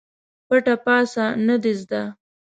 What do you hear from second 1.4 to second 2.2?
نه ده زده.